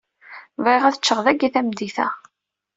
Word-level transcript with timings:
Bɣiɣ 0.63 0.83
ad 0.85 0.97
ččeɣ 0.99 1.19
dagi 1.25 1.49
tameddit-a. 1.53 2.07